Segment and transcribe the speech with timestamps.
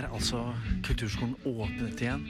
[0.00, 0.42] er altså
[0.86, 2.24] kulturskolen åpnet igjen.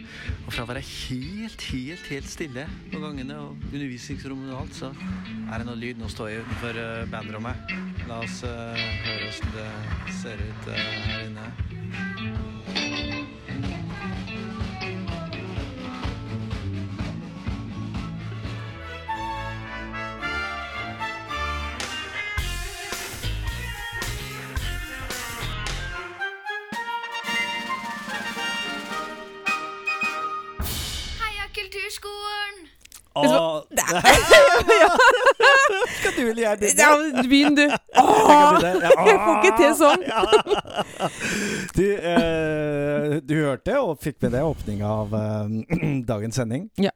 [0.46, 4.92] Og fra å være helt, helt, helt stille på gangene og undervisningsrommet og alt, så
[4.92, 6.00] er det noe lyd.
[6.00, 7.76] Nå står jeg utenfor uh, bandrommet.
[8.10, 10.80] La oss uh, høre hvordan det ser ut uh,
[11.10, 12.59] her inne.
[36.50, 36.80] Jeg begynne?
[36.80, 37.64] Ja, begynn du.
[37.70, 37.76] Jeg.
[38.30, 40.02] Ja, Jeg får ikke til sånn.
[41.76, 45.54] Du, eh, du hørte og fikk med deg åpninga av eh,
[46.10, 46.68] dagens sending?
[46.80, 46.92] Ja.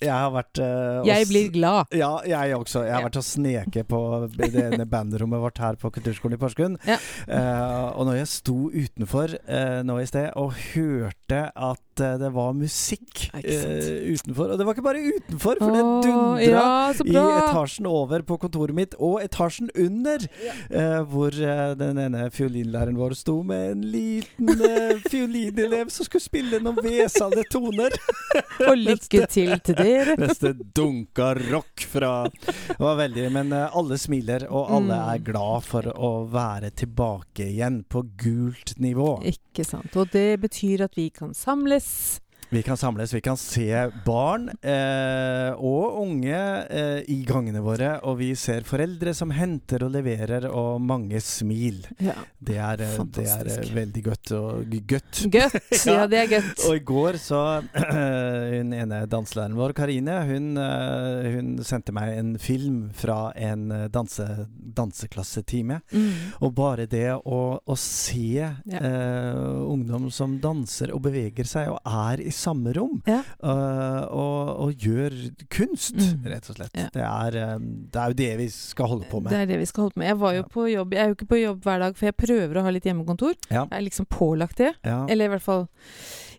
[0.00, 1.90] Jeg har vært eh, Jeg blir glad.
[1.92, 2.86] Ja, jeg også.
[2.86, 3.08] Jeg har Ja.
[3.10, 3.98] vært og sneket på
[4.32, 6.78] det ene bandrommet vårt her på Kulturskolen i Porsgrunn.
[6.88, 6.96] Ja.
[7.28, 12.30] Eh, og når jeg sto utenfor eh, nå i sted og hørte at eh, det
[12.34, 16.92] var musikk Ja, eh, utenfor Og det var ikke bare utenfor, for det dundra ja,
[17.04, 20.24] i etasjen over på kontoret mitt, og etasjen under,
[20.70, 26.24] eh, hvor eh, den ene fiolinlæreren vår sto med en liten eh, fiolinelev som skulle
[26.24, 27.94] spille noen vesale toner.
[28.70, 30.14] Og lykke til til dere.
[30.20, 35.08] Neste dunka rock fra Det var veldig Men eh, alle smiler, og alle Mm.
[35.14, 39.10] er glad for å være tilbake igjen på gult nivå.
[39.28, 39.94] Ikke sant.
[40.00, 41.89] Og det betyr at vi kan samles.
[41.90, 42.20] Yes.
[42.52, 48.16] Vi kan samles, vi kan se barn eh, og unge eh, i gangene våre, og
[48.18, 51.84] vi ser foreldre som henter og leverer, og mange smil.
[52.02, 52.16] Ja.
[52.42, 55.20] Det er, eh, det er eh, veldig godt og gøtt.
[55.30, 55.60] Gøtt.
[55.86, 56.64] Ja, det er gøtt.
[56.66, 57.44] Og i går så
[58.50, 64.26] Hun ene danselæreren vår, Karine, hun, eh, hun sendte meg en film fra en danse,
[64.50, 65.78] danseklassetime.
[65.94, 66.10] Mm.
[66.42, 72.26] Og bare det å, å se eh, ungdom som danser og beveger seg og er
[72.26, 73.20] i samme rom, Ja.
[73.44, 75.14] uh, og, og gjør
[75.52, 76.24] kunst, Mm.
[76.32, 76.74] rett og slett.
[76.78, 76.88] Ja.
[76.94, 77.58] Det, er, eh,
[77.92, 79.30] det er jo det vi skal holde på med.
[79.34, 80.08] Det er det vi skal holde på med.
[80.10, 82.16] Jeg var jo på jobb Jeg er jo ikke på jobb hver dag, for jeg
[82.16, 83.34] prøver å ha litt hjemmekontor.
[83.50, 84.72] Jeg er liksom pålagt det.
[84.84, 85.66] Eller i hvert fall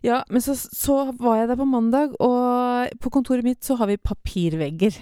[0.02, 3.86] Ja, men så, så var jeg der på mandag, og på kontoret mitt så har
[3.86, 4.96] vi papirvegger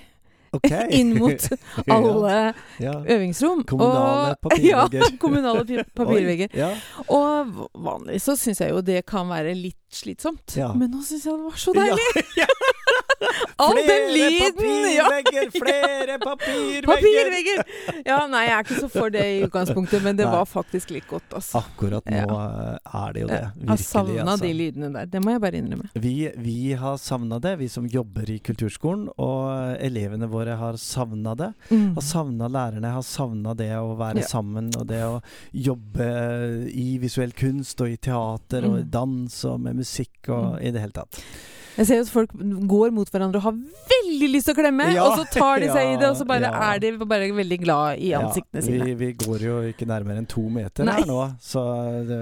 [0.56, 0.70] Ok.
[0.98, 1.48] inn mot
[1.96, 2.36] alle
[2.82, 2.94] ja.
[3.06, 3.64] øvingsrom.
[3.68, 5.00] Kommunale og, papirvegger.
[5.04, 6.54] Ja, kommunale papirvegger.
[6.54, 6.72] Oi, Ja.
[7.08, 10.56] Og vanlig vanligvis så syns jeg jo det kan være litt slitsomt.
[10.76, 12.26] Men nå syns jeg det var så deilig!
[12.38, 12.48] Ja.
[13.60, 14.94] All den lyden!
[14.94, 15.04] Ja.
[15.08, 15.50] papirvegger!
[15.62, 16.86] Flere papirvegger!
[16.88, 17.60] Papirvegger!
[18.06, 20.32] Ja, nei, jeg er ikke så for det i utgangspunktet, men det Nei.
[20.38, 21.60] var faktisk litt godt, altså.
[21.60, 22.78] Akkurat nå ja.
[22.80, 23.41] er det jo det.
[23.41, 24.44] Jeg har Virkelig, savna altså.
[24.47, 25.10] de lydene der.
[25.12, 25.91] Det må jeg bare innrømme.
[26.06, 29.09] Vi, vi har savna det, vi som jobber i kulturskolen.
[29.20, 31.50] Og elevene våre har savna det.
[31.70, 31.91] Mm.
[31.98, 34.26] Har savna lærerne, har savna det å være Ja.
[34.32, 35.20] sammen og det å
[35.53, 36.09] jobbe
[36.72, 38.91] i visuell kunst og i teater og i Mm.
[38.91, 40.62] dans og med musikk og Mm.
[40.66, 41.20] i det hele tatt.
[41.80, 42.32] Jeg ser at folk
[42.68, 45.04] går mot hverandre og har veldig lyst til å klemme, Ja.
[45.06, 46.72] og så tar de seg i det, og så bare Ja.
[46.75, 48.84] er de bare veldig glad i ansiktene ja, sine.
[48.84, 50.98] Vi, vi går jo ikke nærmere enn to meter Nei.
[51.00, 51.62] her nå, så,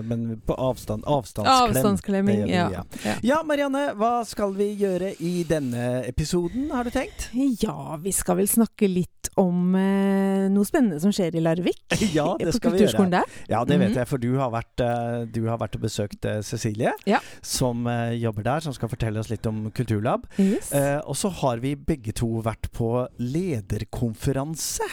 [0.05, 1.05] men på avstand.
[1.09, 1.75] Avstandsklem.
[1.75, 2.69] Avstandsklemming, ja.
[3.05, 3.15] ja.
[3.23, 7.29] Ja, Marianne, hva skal vi gjøre i denne episoden, har du tenkt?
[7.63, 11.79] Ja, vi skal vel snakke litt om eh, noe spennende som skjer i Larvik.
[12.19, 13.05] Ja, det skal vi gjøre.
[13.13, 13.23] der.
[13.49, 13.97] Ja, det vet Mhm.
[14.01, 17.21] jeg, for du har vært, eh, du har vært og besøkt eh, Cecilie, Ja.
[17.43, 20.27] som eh, jobber der, som skal fortelle oss litt om Kulturlab.
[20.39, 20.73] Yes.
[20.73, 24.87] Eh, og så har vi begge to vært på lederkonferanse.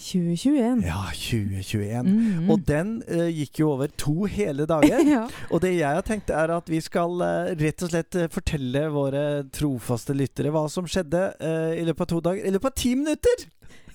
[0.00, 0.80] 2021.
[0.86, 2.06] Ja, 2021.
[2.08, 2.50] Mhm.
[2.50, 5.04] Og den uh, gikk jo over to hele dager.
[5.14, 5.26] ja.
[5.50, 8.86] Og det jeg har tenkt er at vi skal uh, rett og slett uh, fortelle
[8.94, 11.26] våre trofaste lyttere hva som skjedde
[11.76, 12.46] i løpet av to dager.
[12.46, 13.48] I løpet av ti minutter!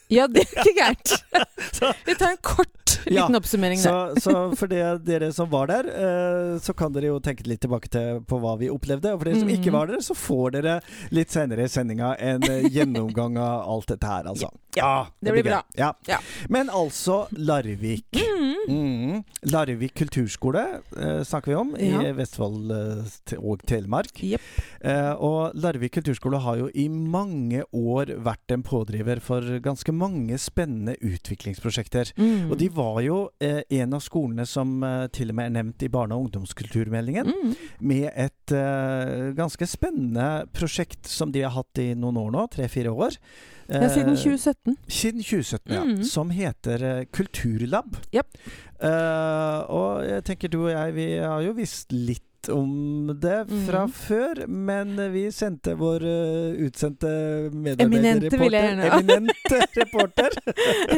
[0.10, 1.14] Ja, det er ikke gærent.
[2.08, 2.72] Vi tar en kort
[3.06, 4.14] Ja, liten oppsummering der.
[4.16, 7.62] Så, så for det, dere som var der, eh, så kan dere jo tenke litt
[7.62, 9.12] tilbake til på hva vi opplevde.
[9.14, 9.78] Og for dere som ikke Mhm.
[9.78, 10.76] var der, så får dere
[11.14, 14.50] litt senere i sendinga en eh, gjennomgang av alt dette her, altså.
[14.78, 15.62] Ja, det blir blir bra.
[15.78, 15.94] Ja.
[16.10, 16.18] Ja.
[16.50, 18.06] Men altså Larvik.
[18.16, 18.55] Mhm.
[18.68, 19.24] Mhm.
[19.52, 20.64] Larvik kulturskole
[20.98, 22.02] eh, snakker vi om, Ja.
[22.02, 24.22] i Vestfold eh, og Telemark.
[24.24, 24.42] Yep.
[24.82, 30.38] Eh, og Larvik kulturskole har jo i mange år vært en pådriver for ganske mange
[30.42, 32.14] spennende utviklingsprosjekter.
[32.18, 32.52] Mm.
[32.52, 35.86] Og de var jo eh, en av skolene som eh, til og med er nevnt
[35.86, 37.56] i barne- og ungdomskulturmeldingen, mm.
[37.80, 42.94] med et eh, ganske spennende prosjekt som de har hatt i noen år nå, tre-fire
[42.94, 43.20] år.
[43.68, 44.78] Ja, siden Eh, 2017.
[44.88, 45.84] Siden 2017, ja.
[45.84, 46.04] Mm.
[46.04, 47.98] Som heter eh, Kulturlab.
[48.14, 48.28] Yep.
[48.76, 53.86] Uh, og jeg tenker du og jeg, vi har jo visst litt om det fra
[53.88, 53.92] mm.
[53.92, 57.10] før, men vi sendte vår uh, utsendte
[57.54, 58.84] medarbeiderreporter.
[59.00, 60.38] Eminente reporter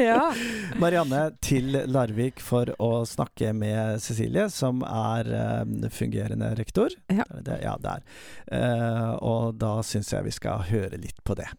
[0.01, 0.33] ja.
[0.81, 6.93] Marianne til Larvik for å snakke med Cecilie, som er uh, fungerende rektor.
[7.07, 7.27] Ja.
[7.29, 8.03] Det ja, det er.
[8.57, 11.49] Eh, og da syns jeg vi skal høre litt på det.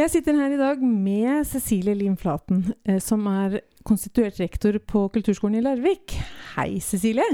[0.00, 5.02] Jeg sitter her i dag med Cecilie Lim Flaten, eh, som er konstituert rektor på
[5.12, 6.14] Kulturskolen i Larvik.
[6.54, 7.26] Hei, Cecilie.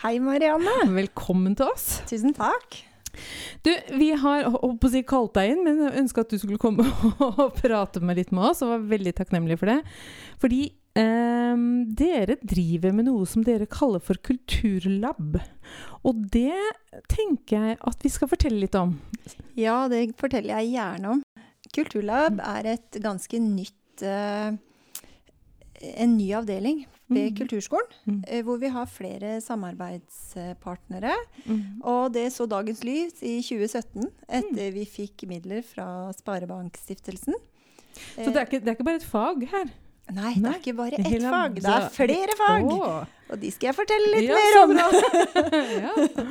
[0.00, 0.72] Hei, Marianne.
[0.94, 1.98] Velkommen til oss.
[2.08, 2.78] Tusen takk.
[3.66, 3.68] Du,
[4.00, 6.86] vi har holdt å si kalt deg inn, men ønska at du skulle komme
[7.28, 9.82] og prate med litt med oss, og var veldig takknemlig for det.
[10.40, 10.62] Fordi
[10.96, 11.66] eh,
[12.00, 15.42] dere driver med noe som dere kaller for kulturlab.
[16.08, 16.56] Og det
[17.12, 18.96] tenker jeg at vi skal fortelle litt om.
[19.60, 21.24] Ja, det forteller jeg gjerne om.
[21.74, 24.52] Kulturlab er et ganske nytt eh,
[26.00, 27.36] En ny avdeling ved Mm.
[27.36, 28.22] Kulturskolen, Mm.
[28.26, 31.12] eh, hvor vi har flere samarbeidspartnere.
[31.46, 31.82] Mm.
[31.84, 37.34] Og det så dagens lys i 2017, etter vi fikk midler fra Sparebankstiftelsen.
[38.16, 39.68] Så det er, ikke, det er ikke bare et fag her?
[40.12, 42.66] Nei, det er ikke bare ett hele- fag, det er flere fag!
[42.68, 43.06] Å.
[43.32, 44.74] Og de skal jeg fortelle litt Ja, mer om.
[45.86, 46.26] ja.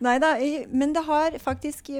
[0.00, 0.30] Nei da,
[0.72, 1.90] men det har faktisk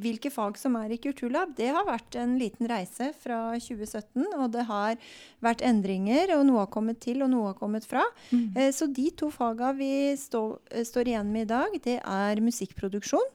[0.00, 4.22] Hvilke fag som er i Kulturlab, det har vært en liten reise fra 2017.
[4.38, 4.94] Og det har
[5.42, 8.04] vært endringer, og noe har kommet til, og noe har kommet fra.
[8.30, 8.54] Mm.
[8.56, 12.40] Eh, Så de to faga vi stå, eh, står igjen med i dag, det er
[12.40, 13.26] musikkproduksjon.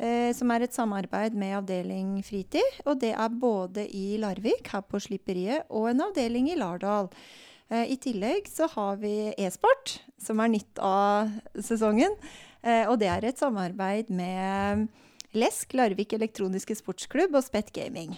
[0.00, 2.80] Eh, Som er et samarbeid med avdeling fritid.
[2.86, 7.12] Og det er både i Larvik, her på Slipperiet, og en avdeling i Lardal.
[7.70, 12.16] Eh, I tillegg så har vi e-sport, som er nytt av sesongen.
[12.62, 14.88] Eh, og det er et samarbeid med
[15.36, 18.16] Lesk, Larvik elektroniske sportsklubb og Spett Gaming.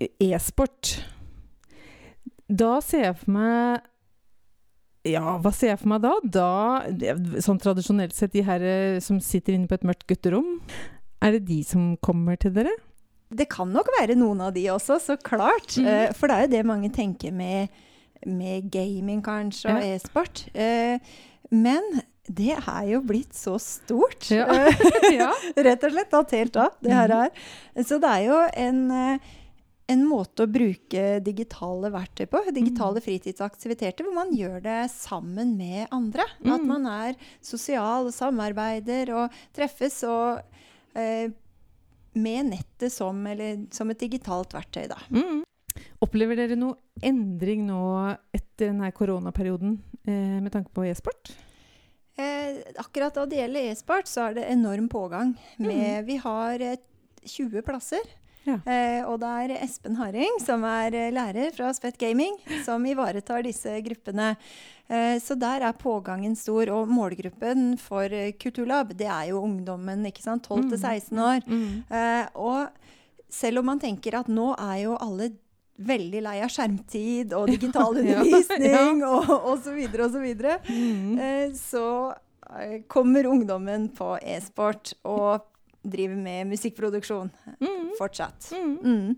[0.00, 0.96] E-sport.
[2.50, 3.86] Da ser jeg for meg
[5.06, 6.14] Ja, hva ser jeg for meg da?
[6.24, 6.48] Da,
[7.44, 10.58] Sånn tradisjonelt sett, de her eh, som sitter inne på et mørkt gutterom,
[11.22, 12.72] er det de som kommer til dere?
[13.30, 15.76] Det kan nok være noen av de også, så klart.
[15.78, 15.86] Mm.
[15.86, 17.68] Eh, for det er jo det mange tenker med,
[18.26, 19.94] med gaming, kanskje, og Ja.
[19.96, 20.48] e-sport.
[20.54, 20.98] Eh,
[21.50, 24.30] men det er jo blitt så stort.
[24.30, 24.46] Ja.
[25.56, 27.22] Rett og slett tatt helt av, det her Mhm.
[27.24, 27.84] er.
[27.84, 29.18] Så det er jo en, eh,
[29.88, 33.04] en måte å bruke digitale verktøy på, digitale Mhm.
[33.06, 36.22] fritidsaktiviteter, hvor man gjør det sammen med andre.
[36.44, 36.66] At Mhm.
[36.66, 40.42] man er sosial og samarbeider og treffes og
[40.92, 44.98] med nettet som, eller, som et digitalt verktøy, da.
[45.14, 45.44] Mm.
[46.02, 47.82] Opplever dere noe endring nå
[48.34, 51.32] etter denne koronaperioden eh, med tanke på e-sport?
[52.20, 55.34] Eh, akkurat da det gjelder e-sport, så er det enorm pågang.
[55.62, 56.80] Med, Vi har eh,
[57.24, 58.04] 20 plasser.
[58.46, 58.56] Ja.
[58.64, 63.42] Eh, og det er Espen Haring, som er eh, lærer fra Spett Gaming, som ivaretar
[63.44, 64.30] disse gruppene.
[64.88, 66.70] Eh, så der er pågangen stor.
[66.72, 68.08] Og målgruppen for
[68.40, 70.48] Kulturlab, det er jo ungdommen, ikke sant.
[70.48, 71.44] 12 til 16 år.
[71.46, 71.84] Mm.
[71.90, 72.68] Eh, og
[73.30, 75.30] selv om man tenker at nå er jo alle
[75.80, 80.58] veldig lei av skjermtid og digital Ja, undervisning og, og så videre og så videre,
[80.68, 81.14] Mm.
[81.20, 81.84] eh, så
[82.56, 85.46] eh, kommer ungdommen på e-sport og
[85.82, 87.30] driver med musikkproduksjon
[87.60, 87.90] Mm.
[87.98, 88.50] fortsatt.
[88.52, 88.78] Mm.
[88.84, 89.16] Mm.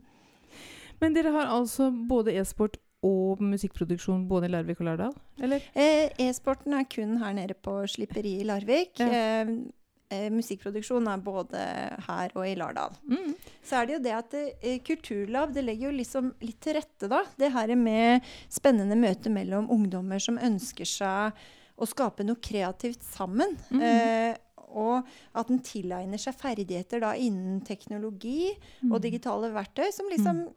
[1.01, 5.15] Men dere har altså både e-sport og musikkproduksjon både i Larvik og Lardal?
[5.43, 5.63] Eller?
[5.75, 9.01] Eh, E-sporten er kun her nede på Slipperiet i Larvik.
[9.03, 9.09] Ja.
[9.11, 9.49] Eh,
[10.13, 11.65] eh, musikkproduksjon er både
[12.07, 12.95] her og i Lardal.
[13.11, 13.35] Mm.
[13.65, 17.09] Så er det jo det at eh, Kulturlab det legger jo liksom litt til rette,
[17.11, 17.25] da.
[17.37, 21.33] Det her med spennende møte mellom ungdommer som ønsker seg
[21.83, 23.57] å skape noe kreativt sammen.
[23.73, 23.83] Mm.
[23.83, 24.37] Eh,
[24.73, 28.51] og at en tilegner seg ferdigheter da innen teknologi
[28.91, 29.03] og Mm.
[29.03, 30.49] digitale verktøy som liksom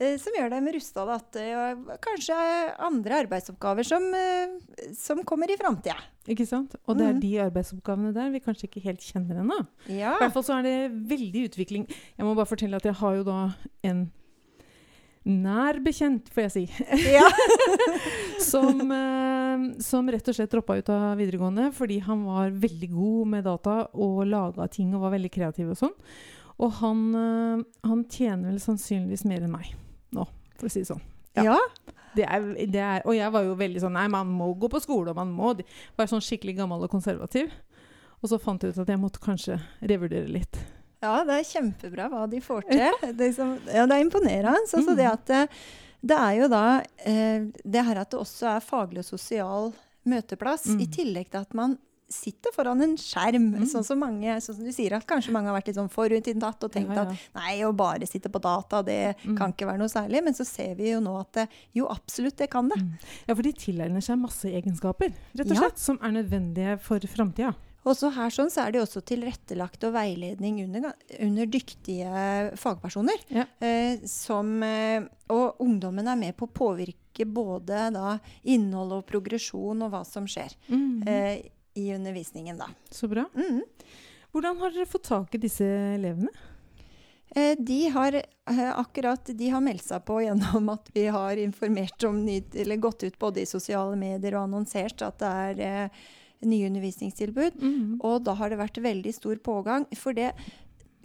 [0.00, 2.36] eh, som gjør dem rusta til er kanskje
[2.80, 4.48] andre arbeidsoppgaver som, eh,
[4.96, 5.96] som kommer i framtida.
[6.26, 6.74] Ikke sant?
[6.88, 7.20] Og det er Mhm.
[7.20, 9.66] de arbeidsoppgavene der vi kanskje ikke helt kjenner ennå.
[9.88, 10.14] Ja.
[10.16, 11.86] I hvert fall så er det veldig utvikling.
[12.16, 14.10] Jeg må bare fortelle at jeg har jo da en
[15.30, 16.64] nær bekjent, får jeg si,
[17.14, 17.26] ja.
[18.50, 23.32] som, eh, som rett og slett droppa ut av videregående fordi han var veldig god
[23.34, 25.96] med data og laga ting og var veldig kreativ og sånn.
[26.60, 29.72] Og han, eh, han tjener vel sannsynligvis mer enn meg
[30.16, 30.26] nå,
[30.58, 31.02] for å si det sånn.
[31.38, 31.54] Ja.
[31.54, 31.96] ja.
[32.16, 34.80] Det er, det er, og jeg var jo veldig sånn Nei, man må gå på
[34.82, 37.52] skole, og man må være sånn skikkelig gammel og konservativ.
[38.20, 40.58] Og så fant jeg ut at jeg måtte kanskje revurdere litt.
[41.02, 43.12] Ja, det er kjempebra hva de får til.
[43.16, 44.56] Det, som, ja, det er imponerende.
[44.68, 45.12] Så, så det Mm.
[45.12, 45.48] at det,
[46.02, 46.64] det er jo da
[47.06, 49.72] eh, det her at det også er faglig og sosial
[50.04, 50.80] møteplass, Mm.
[50.82, 51.78] i tillegg til at man
[52.10, 53.44] sitter foran en skjerm.
[53.54, 53.66] Mm.
[53.70, 56.64] Sånn som mange, sånn som du sier, at kanskje mange har vært litt sånn forutinntatt
[56.66, 57.10] og tenkt Ja, ja.
[57.12, 59.36] at nei, å bare sitte på data, det Mm.
[59.38, 60.24] kan ikke være noe særlig.
[60.24, 62.80] Men så ser vi jo nå at det, jo, absolutt, det kan det.
[63.28, 65.60] Ja, for de tilegner seg masse egenskaper, rett og Ja.
[65.68, 67.54] slett, som er nødvendige for framtida.
[67.88, 72.10] Også her sånn så er det også tilrettelagt og veiledning under, under dyktige
[72.60, 73.22] fagpersoner.
[73.32, 73.46] Ja.
[73.64, 79.80] Eh, som, eh, og ungdommen er med på å påvirke både da, innhold og progresjon
[79.86, 81.08] og hva som skjer Mm.
[81.08, 81.40] eh,
[81.80, 82.58] i undervisningen.
[82.58, 82.68] Da.
[82.90, 83.24] Så bra.
[83.34, 83.62] Mm.
[84.32, 85.64] Hvordan har dere fått tak i disse
[85.96, 86.28] elevene?
[87.34, 92.04] Eh, de har eh, akkurat de har meldt seg på gjennom at vi har informert
[92.04, 96.00] om eller gått ut både i sosiale medier og annonsert at det er eh,
[96.42, 97.58] nye undervisningstilbud.
[97.60, 97.98] Mm.
[98.00, 99.86] Og da har det vært veldig stor pågang.
[99.96, 100.32] For det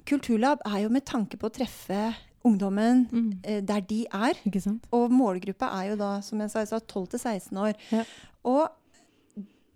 [0.06, 2.14] Kulturlab er jo med tanke på å treffe
[2.46, 3.40] ungdommen Mm.
[3.42, 4.34] eh, der de er.
[4.92, 7.74] Og målgruppa er jo da, som jeg sa, jeg sa 12 til 16 år.
[7.90, 8.04] Ja.
[8.44, 8.68] Og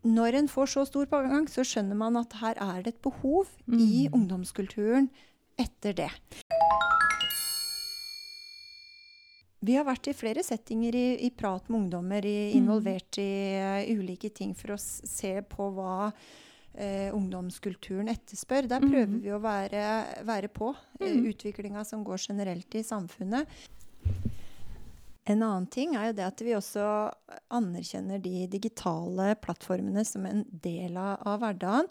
[0.04, 3.46] når en får så stor pågang, så skjønner man at her er det et behov
[3.68, 4.14] i Mm.
[4.14, 5.10] ungdomskulturen
[5.58, 6.10] etter det.
[9.60, 12.62] Vi har vært i flere settinger i, i prat med ungdommer, i, Mm.
[12.62, 13.26] involvert i
[13.60, 18.68] uh, ulike ting for å se på hva uh, ungdomskulturen etterspør.
[18.70, 19.20] Der prøver Mhm.
[19.20, 21.26] vi å være, være på uh, Mhm.
[21.34, 23.46] utviklinga som går generelt i samfunnet.
[25.26, 27.12] En annen ting er jo det at vi også
[27.52, 31.86] anerkjenner de digitale plattformene som en del av, av hverdagen.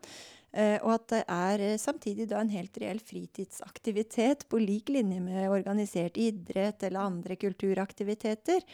[0.50, 5.20] Eh, og at det er eh, samtidig da en helt reell fritidsaktivitet på lik linje
[5.22, 8.66] med organisert idrett eller andre kulturaktiviteter.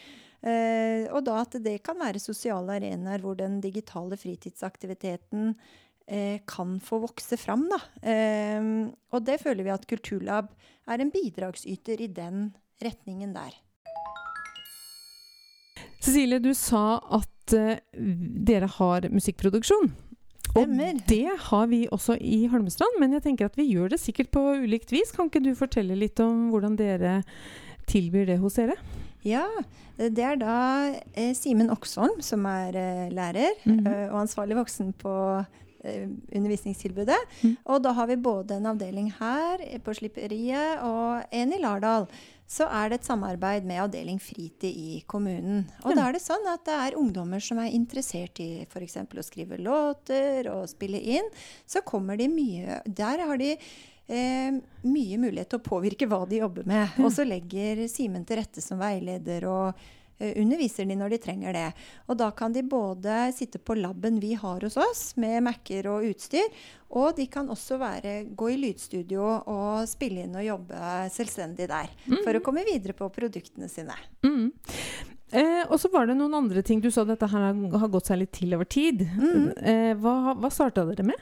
[0.45, 5.55] Eh, og da at det kan være sosiale arenaer hvor den digitale fritidsaktiviteten
[6.45, 7.63] kan få vokse fram.
[7.65, 7.79] Da.
[9.09, 10.51] Og det føler vi at Kulturlab
[10.85, 13.55] er en bidragsyter i den retningen der.
[15.97, 19.95] Cecilie, du sa at dere har musikkproduksjon.
[20.55, 20.93] Stemmer.
[20.95, 24.31] Og det har vi også i Holmestrand, men jeg tenker at vi gjør det sikkert
[24.31, 25.11] på ulikt vis.
[25.15, 27.17] Kan ikke du fortelle litt om hvordan dere
[27.91, 28.77] tilbyr det hos dere?
[29.25, 29.43] Ja,
[29.97, 30.55] det er da
[31.15, 33.85] eh, Simen Oksholm som er eh, lærer Mhm.
[33.87, 35.13] eh, og ansvarlig voksen på
[35.83, 37.17] eh, undervisningstilbudet.
[37.43, 37.57] Mm.
[37.65, 42.07] Og da har vi både en avdeling her eh, på Slipperiet og en i Lardal.
[42.47, 45.63] Så er det et samarbeid med avdeling fritid i kommunen.
[45.83, 45.95] Og Ja.
[45.95, 48.97] da er det sånn at det er ungdommer som er interessert i f.eks.
[48.97, 51.25] å skrive låter og spille inn.
[51.65, 53.57] Så kommer de mye Der har de
[54.07, 54.51] eh,
[54.83, 56.89] mye mulighet til å påvirke hva de jobber med.
[57.01, 59.73] Og så legger Simen til rette som veileder og
[60.19, 61.65] underviser de når de trenger det.
[62.07, 66.05] Og da kan de både sitte på laben vi har hos oss, med Mac-er og
[66.07, 66.47] utstyr,
[66.95, 70.79] og de kan også være, gå i lydstudio og spille inn og jobbe
[71.11, 71.89] selvstendig der.
[72.23, 73.95] For å komme videre på produktene sine.
[74.23, 74.51] Mm.
[75.35, 76.79] Eh, og så var det noen andre ting.
[76.79, 79.01] Du sa dette her har- har gått seg litt til over tid.
[79.01, 79.51] Mm.
[79.57, 81.15] Eh, hva hva starta dere med?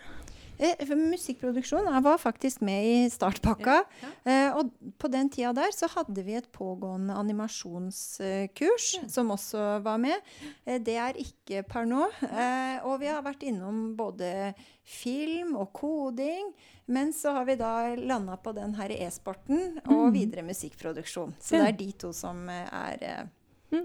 [0.60, 3.80] Eh, musikkproduksjon jeg var faktisk med i startpakka.
[4.26, 4.70] Eh, og
[5.02, 10.22] på den tida der så hadde vi et pågående animasjonskurs som også var med.
[10.66, 12.06] Eh, det er ikke per nå.
[12.30, 16.54] Eh, og vi har vært innom både film og koding.
[16.88, 20.14] Men så har vi da landa på den her e-sporten og Mm.
[20.14, 21.34] videre musikkproduksjon.
[21.40, 23.82] Så det er de to som er eh,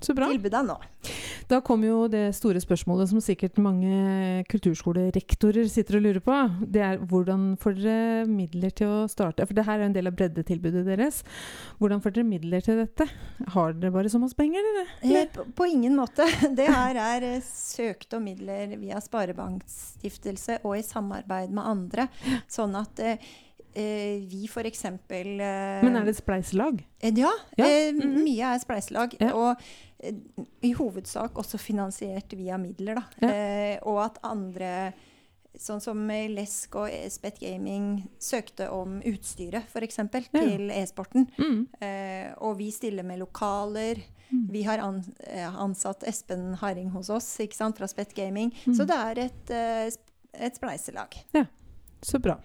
[0.00, 0.28] Så bra.
[0.30, 0.76] tilbuda nå.
[1.48, 6.36] Da kom jo det store spørsmålet som sikkert mange kulturskolerektorer sitter og lurer på.
[6.68, 9.46] Det er hvordan får dere midler til å starte?
[9.46, 11.22] For det her er en del av breddetilbudet deres.
[11.80, 13.08] Hvordan får dere midler til dette?
[13.54, 14.94] Har dere bare så masse penger, eller?
[15.02, 16.26] Eh, på, på ingen måte.
[16.58, 22.08] Det her er eh, søkt om midler via Sparebankstiftelse og i samarbeid med andre.
[22.50, 23.18] Sånn at eh,
[23.74, 24.84] eh, vi f.eks.
[24.84, 26.80] Eh, Men er det et spleiselag?
[27.02, 27.32] Ja.
[27.56, 28.22] Ja, Mm -hmm.
[28.24, 29.16] Mye er spleiselag.
[29.20, 29.32] Ja.
[29.34, 29.56] Og
[30.62, 33.00] i hovedsak også finansiert via midler.
[33.00, 33.04] Da.
[33.24, 33.30] Ja.
[33.30, 34.72] Eh, og at andre
[35.58, 39.96] Sånn som eh, Lesk og Espet Gaming søkte om utstyret, f.eks.
[39.98, 40.20] Ja.
[40.36, 41.24] til e-sporten.
[41.34, 41.64] Mm.
[41.82, 43.98] Eh, og vi stiller med lokaler.
[44.28, 44.44] Mm.
[44.52, 48.52] Vi har an, eh, ansatt Espen Haring hos oss ikke sant, fra Spet Gaming.
[48.68, 48.76] Mm.
[48.76, 49.90] Så det er et, eh,
[50.46, 51.18] et spleiselag.
[52.06, 52.38] Så bra.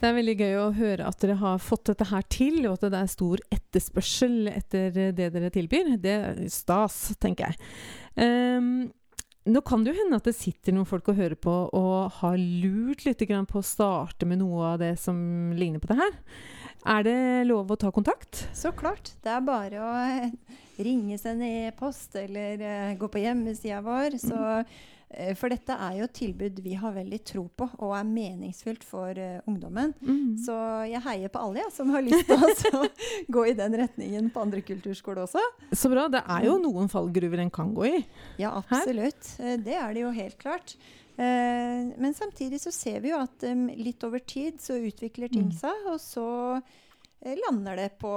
[0.00, 2.86] Det er veldig gøy å høre at dere har fått dette her til, og at
[2.88, 5.90] det er stor etterspørsel etter det dere tilbyr.
[6.00, 7.60] Det er stas, tenker jeg.
[8.16, 8.88] Um,
[9.50, 12.38] nå kan det jo hende at det sitter noen folk og hører på og har
[12.40, 15.18] lurt litt på å starte med noe av det som
[15.56, 16.16] ligner på det her.
[16.88, 18.46] Er det lov å ta kontakt?
[18.56, 19.12] Så klart.
[19.20, 20.32] Det er bare å eh,
[20.80, 24.16] ringe, sende e-post eller eh, gå på hjemmesida vår.
[24.22, 24.64] Så Eh,
[25.34, 29.10] For dette er jo et tilbud vi har veldig tro på, og er meningsfylt for
[29.18, 29.90] uh, ungdommen.
[30.06, 30.36] Mm.
[30.38, 30.54] Så
[30.86, 32.84] jeg heier på alle ja, som har lyst til å
[33.38, 35.42] gå i den retningen på andre kulturskoler også.
[35.74, 36.06] Så bra.
[36.14, 38.00] Det er jo noen fallgruver en kan gå i.
[38.38, 39.32] Ja, absolutt.
[39.42, 39.58] Her?
[39.66, 40.76] Det er det jo helt klart.
[41.18, 45.50] Uh, Men samtidig så ser vi jo at um, litt over tid så utvikler ting
[45.50, 45.56] Mm.
[45.58, 46.24] seg, og så
[46.60, 46.62] eh,
[47.20, 48.10] lander det på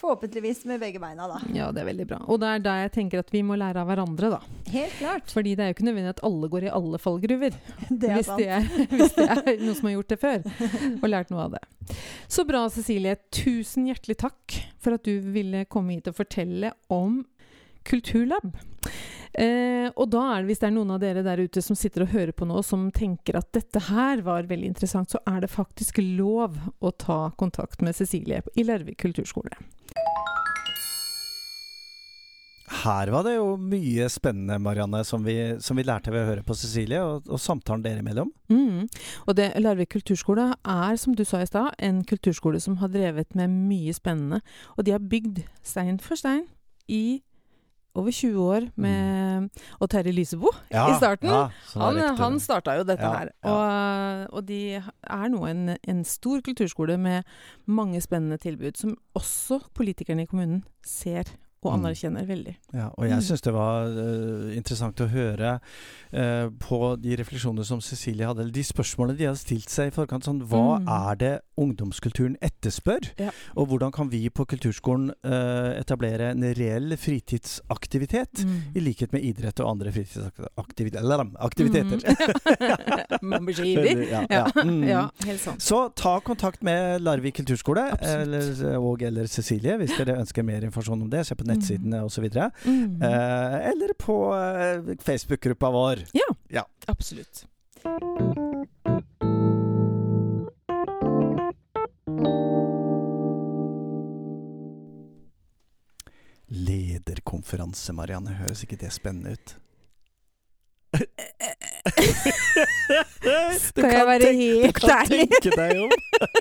[0.00, 1.38] forhåpentligvis med begge beina, da.
[1.54, 2.18] Ja, det er veldig bra.
[2.26, 4.40] Og det er der jeg tenker at vi må lære av hverandre, da.
[4.72, 5.30] Helt klart.
[5.30, 7.58] Fordi det er jo ikke nødvendig at alle går i alle fallgruver.
[7.88, 10.50] Det er hvis, det er, hvis det er noen som har gjort det før,
[10.98, 11.96] og lært noe av det.
[12.28, 13.14] Så bra, Cecilie.
[13.34, 17.22] Tusen hjertelig takk for at du ville komme hit og fortelle om
[17.88, 18.50] Kulturlab.
[19.34, 22.06] Eh, og da er det, hvis det er noen av dere der ute som sitter
[22.06, 25.52] og hører på nå, som tenker at dette her var veldig interessant, så er det
[25.52, 29.58] faktisk lov å ta kontakt med Cecilie i Larvik kulturskole.
[32.68, 36.44] Her var det jo mye spennende, Marianne, som vi, som vi lærte ved å høre
[36.46, 38.28] på Cecilie, og, og samtalen dere imellom.
[38.52, 38.84] Mm.
[39.24, 43.32] Og det, Larvik kulturskole er, som du sa i stad, en kulturskole som har drevet
[43.38, 44.42] med mye spennende.
[44.76, 46.44] Og de har bygd stein for stein
[46.92, 47.20] i
[47.98, 49.48] over 20 år med
[49.80, 51.28] Og Terje Lysebo i starten.
[51.32, 52.16] ja, Han, rektor.
[52.22, 53.32] han starta jo dette Ja, her.
[53.44, 53.50] ja.
[53.50, 57.22] Og, og de er nå en, en stor kulturskole med
[57.66, 61.24] mange spennende tilbud, som også politikerne i kommunen ser
[61.62, 61.84] og Mm.
[61.84, 62.56] anerkjenner veldig.
[62.72, 63.22] Ja, og jeg Mm.
[63.26, 65.60] syns det var uh, interessant å høre
[66.14, 69.90] uh, på de refleksjonene som Cecilie hadde, eller de spørsmålene de hadde stilt seg i
[69.90, 70.24] forkant.
[70.24, 70.88] Sånn, hva Mm.
[71.10, 73.10] er det ungdomskulturen etterspør?
[73.18, 73.30] Ja.
[73.56, 78.44] Og hvordan kan vi på kulturskolen uh, etablere en reell fritidsaktivitet?
[78.74, 80.98] I likhet med idrett og andre fritidsaktiviteter.
[81.02, 81.98] Eller um, aktiviteter.
[83.18, 83.48] Mm.
[83.48, 84.46] Ja, Ja.
[84.54, 84.62] ja.
[84.64, 84.82] Mm.
[84.88, 85.60] Ja, helt sant.
[85.62, 91.02] Så ta kontakt med Larvik kulturskole eller, og eller Cecilie hvis dere ønsker mer informasjon
[91.02, 91.24] om det.
[91.26, 92.28] Se på nettsidene osv.
[92.64, 93.02] Mm.
[93.02, 96.04] Eh, eller på eh, Facebook-gruppa vår.
[96.16, 96.28] ja,
[96.60, 96.64] ja.
[96.86, 97.44] absolutt.
[106.68, 108.32] Lederkonferanse, Marianne.
[108.40, 109.56] Høres ikke det spennende ut?
[113.60, 115.90] Skal jeg være helt Du kan tenke deg om.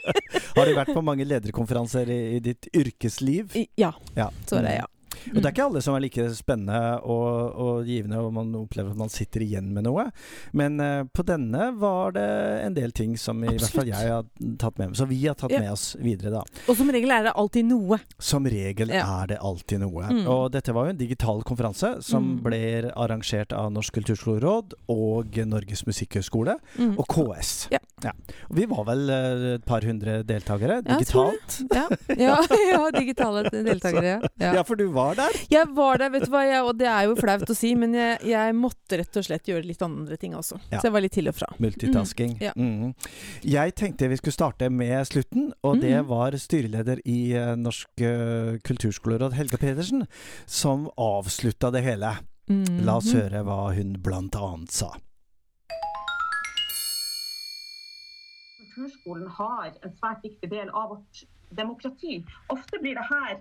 [0.58, 3.52] Har du vært på mange lederkonferanser i, i ditt yrkesliv?
[3.60, 4.30] I- Ja, Ja.
[4.48, 4.88] så det, ja.
[5.34, 8.92] Og det er ikke alle som er like spennende og, og givende, og man opplever
[8.94, 10.08] at man sitter igjen med noe.
[10.58, 12.28] Men uh, på denne var det
[12.66, 14.26] en del ting som i hvert fall jeg har
[14.62, 14.98] tatt med meg.
[15.00, 15.60] Så vi har tatt Ja.
[15.64, 16.44] med oss videre, da.
[16.68, 18.00] Og som regel er det alltid noe.
[18.20, 19.04] Som regel Ja.
[19.24, 20.04] er det alltid noe.
[20.12, 20.24] Mm.
[20.28, 22.44] Og dette var jo en digital konferanse som Mm.
[22.44, 26.98] ble arrangert av Norsk kulturskoleråd og Norges musikkhøgskole Mm.
[27.00, 27.68] og KS.
[27.72, 27.80] Ja.
[28.50, 31.56] Og vi var vel eh, et par hundre deltakere Ja, digitalt.
[31.74, 32.36] Ja, ja,
[32.72, 34.20] ja digitale deltakere.
[34.40, 34.54] Ja.
[34.58, 35.40] Ja, for du var der.
[35.52, 37.94] Jeg var der, vet du hva, jeg, og det er jo flaut å si, men
[37.98, 40.60] jeg, jeg måtte rett og slett gjøre litt andre ting også.
[40.72, 40.78] Ja.
[40.80, 41.50] Så jeg var litt til og fra.
[41.64, 42.38] Multitasking.
[42.38, 42.54] Mm, ja.
[42.56, 42.94] Mm.
[43.58, 46.08] Jeg tenkte vi skulle starte med slutten, og det Mhm.
[46.08, 50.06] var styreleder i eh, Norsk eh, kulturskoleråd, Helga Pedersen,
[50.46, 52.14] som avslutta det hele.
[52.50, 52.86] Mm.
[52.88, 54.94] La oss høre hva hun blant annet sa.
[58.78, 61.24] kulturskolen har en svært viktig del av vårt
[61.58, 62.20] demokrati.
[62.54, 63.40] Ofte blir det her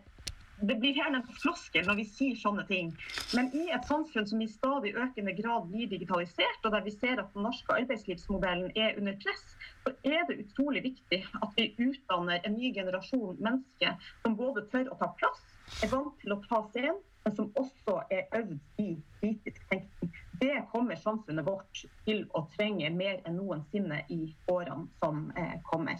[0.56, 2.92] det blir gjerne en floskel når vi sier sånne ting.
[3.36, 7.20] Men i et samfunn som i stadig økende grad blir digitalisert, og der vi ser
[7.20, 9.44] at den norske arbeidslivsmodellen er under press,
[9.84, 14.92] så er det utrolig viktig at vi utdanner en ny generasjon mennesker som både tør
[14.92, 15.44] å ta plass,
[15.84, 20.12] er vant til å ta scenen, men som også er øvd i kritisk tenkning.
[20.40, 24.20] Det kommer samfunnet vårt til å trenge mer enn noensinne i
[24.52, 25.98] årene som eh, kommer.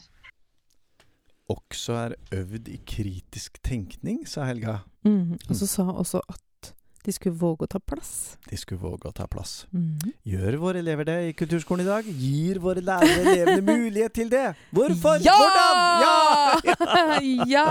[1.52, 4.80] Også er øvd i kritisk tenkning, sa Helga.
[5.06, 5.36] Mm.
[5.48, 6.40] Og så sa hun også at
[7.06, 8.34] de skulle våge å ta plass.
[8.50, 9.60] De skulle våge å ta plass.
[9.70, 10.10] Mhm.
[10.26, 12.08] Gjør våre elever det i kulturskolen i dag?
[12.18, 14.48] Gir våre lærere elevene mulighet til det?
[14.74, 15.22] Hvorfor?
[15.22, 15.36] Ja!
[15.38, 15.76] Hvordan?
[16.02, 16.16] Ja!
[17.54, 17.66] ja!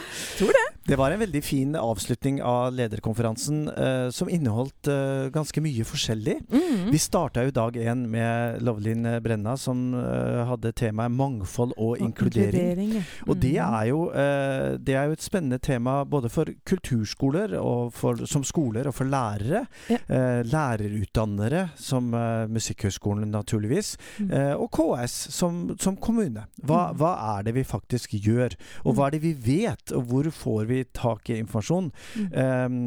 [0.40, 0.64] Det
[0.98, 6.38] var en veldig fin avslutning av lederkonferansen, eh, som inneholdt eh, ganske mye forskjellig.
[6.50, 6.90] Mhm.
[6.90, 12.94] Vi starta jo dag én med Lovlin Brenna, som eh, hadde temaet mangfold og inkludering.
[12.94, 13.02] ja.
[13.28, 13.74] Og det Mhm.
[13.74, 18.42] er, jo, eh, det er jo et spennende tema både for kulturskoler og for, som
[18.42, 19.66] skoler og for lærere.
[19.88, 19.98] Ja.
[20.08, 23.96] Eh, lærerutdannere, som eh, Musikkhøgskolen naturligvis.
[24.18, 24.30] Mm.
[24.60, 26.46] Og KS som, som kommune.
[26.64, 26.96] Hva, Mhm.
[26.98, 28.54] hva er det vi faktisk gjør?
[28.84, 29.92] Og hva er det vi vet?
[29.92, 31.90] Og hvor får vi tak i informasjon?
[32.16, 32.28] Mm.
[32.34, 32.78] Um,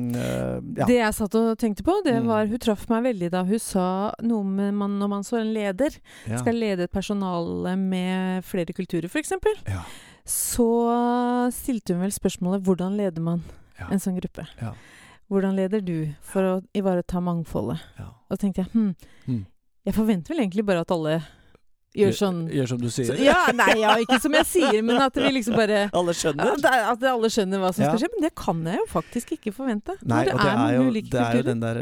[0.78, 0.86] ja.
[0.90, 2.28] Det jeg satt og tenkte på, det Mm.
[2.28, 5.54] var Hun traff meg veldig da hun sa noe med man, når man så en
[5.54, 5.96] leder
[6.28, 6.38] ja.
[6.38, 9.32] skal lede et personale med flere kulturer, f.eks.
[9.68, 9.84] Ja.
[10.26, 10.68] Så
[11.54, 13.42] stilte hun vel spørsmålet hvordan leder man
[13.80, 13.88] Ja.
[13.92, 14.46] en sånn gruppe?
[14.62, 14.74] Ja.
[15.30, 17.80] hvordan leder du for å ivareta mangfoldet?
[17.98, 18.12] Ja.
[18.30, 19.46] Og så tenkte jeg hm,
[19.86, 21.24] jeg forventer vel egentlig bare at alle
[21.96, 23.06] gjør sånn Gjør som du sier.
[23.12, 26.54] så, Ja, nei, ja, ikke som jeg sier, men at vi liksom bare Alle skjønner.
[26.58, 27.92] er- At alle skjønner hva som Ja.
[27.94, 28.12] skal skje.
[28.16, 29.96] Men det kan jeg jo faktisk ikke forvente.
[30.06, 31.80] Nei, det, og det er, er jo, det er jo den der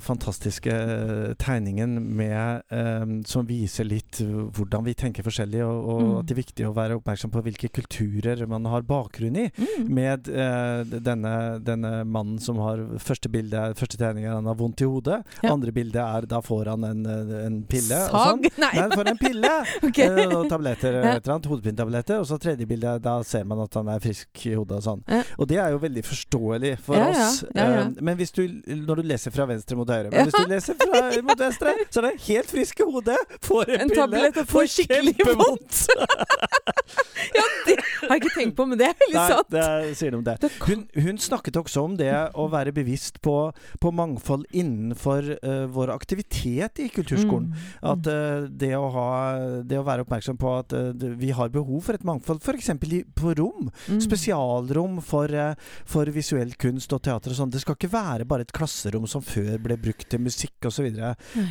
[0.00, 6.18] fantastiske eh, tegningen med, um, som viser litt hvordan vi tenker forskjellig, og, og Mm.
[6.18, 9.46] at det er viktig å være oppmerksom på hvilke kulturer man har bakgrunn i.
[9.54, 9.88] Mm.
[9.88, 14.54] Med uh, denne, denne mannen som har Første bilde er- første tegning er han har
[14.58, 15.20] vondt i hodet.
[15.42, 15.52] Ja.
[15.52, 17.98] Andre bilde er da får han en, eh, en pille.
[18.08, 18.10] Sag?
[18.12, 18.42] sånn.
[18.62, 18.72] Nei.
[18.78, 19.41] Nei, får en pille!
[19.88, 19.98] Ok.
[20.04, 21.14] eh, og tabletter, Ja.
[21.16, 22.20] et eller annet, hodepinetabletter.
[22.22, 25.02] Og så tredje bilde, da ser man at han er frisk i hodet og sånn.
[25.08, 25.22] Ja.
[25.38, 27.42] Og det er jo veldig forståelig for Ja, oss.
[27.54, 30.10] Eh, men hvis du, når du leser fra venstre mot høyre.
[30.12, 33.74] Men hvis du leser fra mot venstre, så er det helt frisk i hodet, får
[33.76, 35.82] en, En pille, får skikkelig vondt!
[37.38, 39.50] ja, det har jeg ikke tenkt på, men det er veldig Nei, sant.
[39.52, 40.34] det sier noe om det.
[40.42, 43.36] Det Hun, hun snakket også om det å være bevisst på,
[43.80, 47.52] på mangfold innenfor uh, vår aktivitet i kulturskolen.
[47.52, 47.68] Mm.
[47.92, 49.08] At uh, det, å ha,
[49.66, 52.70] det å være oppmerksom på at eh, vi har behov for et mangfold, f.eks.
[53.14, 53.70] på rom.
[53.88, 54.00] Mm.
[54.04, 55.54] Spesialrom for, eh,
[55.88, 57.50] for visuell kunst og teater og sånn.
[57.54, 60.90] Det skal ikke være bare et klasserom som før ble brukt til musikk osv.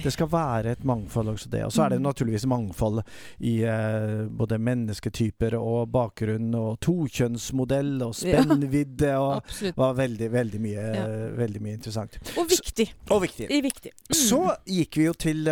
[0.03, 1.63] Det skal være et mangfold også det.
[1.67, 2.07] Og så er det Mm.
[2.09, 3.01] naturligvis mangfold
[3.39, 9.77] i eh, både mennesketyper og bakgrunn og tokjønnsmodell og spennvidde og Absolutt.
[9.77, 11.05] var veldig, veldig mye, Ja.
[11.37, 12.17] veldig mye interessant.
[12.37, 12.87] Og viktig.
[13.11, 13.47] Og viktig.
[13.61, 13.91] Viktig.
[14.09, 14.15] Mm.
[14.17, 15.43] Så gikk vi jo til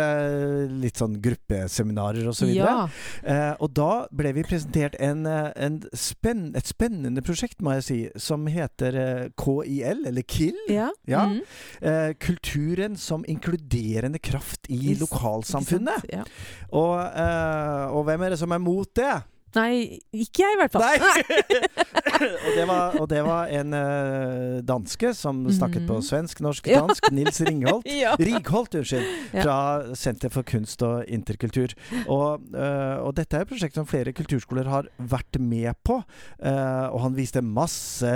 [0.80, 2.88] litt sånn gruppeseminarer og så videre.
[3.24, 3.30] Ja.
[3.34, 7.86] Eh, og da ble vi presentert en, eh, en spenn, et spennende prosjekt, må jeg
[7.86, 10.58] si, som heter eh, KIL, eller KIL.
[10.68, 10.90] Ja.
[11.10, 11.26] Ja.
[11.30, 11.40] Mm.
[11.80, 16.08] Eh, kulturen som inkluderende kraft i lokalsamfunnet.
[16.12, 16.24] Ja.
[16.72, 19.14] Og, eh, og hvem er det som er mot det?
[19.56, 20.84] Nei, ikke jeg i hvert fall.
[20.84, 21.22] Nei!
[22.46, 26.04] og, det var, og det var en uh, danske som snakket på Mhm.
[26.06, 26.80] svensk, norsk, Ja.
[26.84, 27.10] dansk.
[27.12, 27.86] Nils Ringholt.
[28.00, 28.14] Ja.
[28.20, 29.04] Righolt, unnskyld.
[29.34, 29.42] Ja.
[29.42, 31.74] Fra Senter for kunst og interkultur.
[32.06, 35.98] Og, uh, og dette er et prosjekt som flere kulturskoler har vært med på.
[36.38, 38.06] Uh, og han viste masse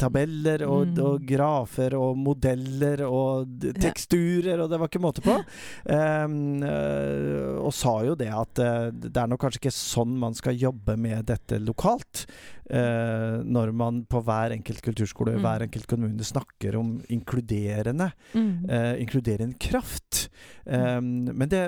[0.00, 0.98] tabeller og, Mm.
[1.04, 3.72] og grafer og modeller og Ja.
[3.88, 5.34] teksturer, og det var ikke måte på.
[5.90, 6.30] Øh,
[7.66, 8.54] og sa jo det at
[8.92, 12.26] det er nok kanskje ikke sånn man skal jobbe med dette lokalt.
[12.70, 15.40] eh, når man på hver enkelt kulturskole, Mm.
[15.42, 18.70] hver enkelt kommune snakker om inkluderende Mm.
[18.70, 20.28] eh, inkluderende kraft.
[20.70, 21.64] Um, men det,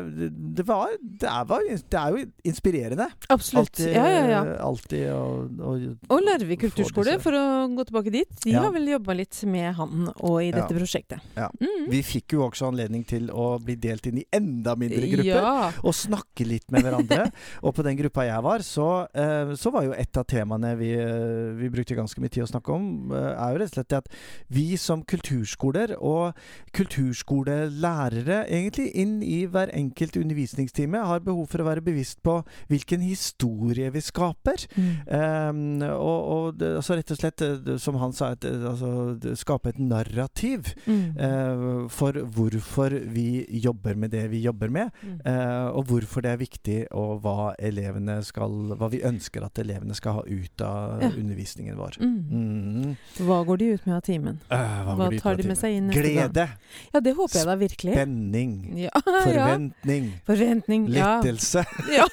[0.55, 3.09] det, var, det, er, var, det er jo inspirerende.
[3.35, 3.73] Absolutt.
[3.81, 4.43] Altid, ja, ja, ja.
[4.63, 5.25] alltid å,
[5.59, 5.73] å
[6.15, 7.43] Og Larvik kulturskole, for å
[7.75, 8.63] gå tilbake dit, de Ja.
[8.63, 10.79] har vel jobba litt med han og i dette Ja.
[10.79, 11.21] prosjektet.
[11.37, 11.49] Ja.
[11.61, 11.91] Mm.
[11.91, 15.83] Vi fikk jo også anledning til å bli delt inn i enda mindre grupper.
[15.83, 17.27] Og snakke litt med hverandre.
[17.65, 18.82] og på den gruppa jeg var, så,
[19.15, 22.51] eh, så var jo et av temaene vi, eh, vi brukte ganske mye tid å
[22.51, 24.09] snakke om, eh, er jo rett og slett det at
[24.53, 26.35] vi som kulturskoler og
[26.77, 32.39] kulturskolelærere egentlig inn i hver enkelt undervisningstime har behov for å være bevisst på
[32.71, 34.67] hvilken historie vi skaper.
[34.77, 34.93] Mm.
[35.09, 37.45] Um, og, og altså rett og slett,
[37.83, 38.93] som han sa, et, altså,
[39.39, 41.17] skape et narrativ Mm.
[41.19, 45.21] eh, for hvorfor vi jobber med det vi jobber med, Mm.
[45.27, 49.95] eh, og hvorfor det er viktig, og hva elevene skal Hva vi ønsker at elevene
[49.95, 51.09] skal ha ut av Ja.
[51.11, 51.97] undervisningen vår.
[52.01, 52.17] Mm.
[52.31, 52.97] Mm.
[53.27, 54.41] Hva går de ut med av timen?
[54.51, 56.03] Uh, Hva hva de tar de med seg inn neste?
[56.03, 56.49] Glede,
[56.95, 57.93] Ja, det håper jeg da virkelig.
[57.95, 60.89] spenning, Ja, forventning, Forventning.
[60.93, 61.21] Ja.
[61.21, 61.65] lettelse.
[61.93, 62.07] ja.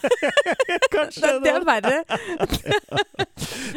[0.94, 2.04] Kanskje Det, det er verre.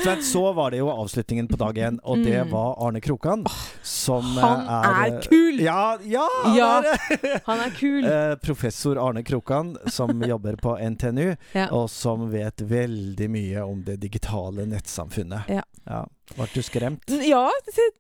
[0.05, 2.51] Men så var det jo avslutningen på dag én, og det Mm.
[2.51, 3.45] var Arne Krokan.
[3.83, 5.61] Som eh, Han er kul!
[5.61, 6.71] Ja, ja, han Ja.
[6.83, 7.41] er!
[7.47, 8.05] Han er kul.
[8.05, 11.69] Eh, professor Arne Krokan, som jobber på NTNU, Ja.
[11.71, 15.49] og som vet veldig mye om det digitale nettsamfunnet.
[15.49, 15.63] Ja.
[16.37, 17.13] Ble du skremt?
[17.29, 17.49] Ja,